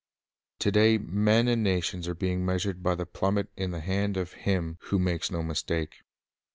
To 0.61 0.71
day 0.71 0.97
men 0.97 1.47
and 1.47 1.61
nations 1.63 2.07
are 2.07 2.15
being 2.15 2.43
measured 2.43 2.81
by 2.81 2.95
the 2.95 3.05
plummet 3.05 3.49
in 3.55 3.69
the 3.69 3.81
hand 3.81 4.17
of 4.17 4.33
Him 4.33 4.77
who 4.85 4.97
makes 4.97 5.29
no 5.29 5.43
mistake. 5.43 5.97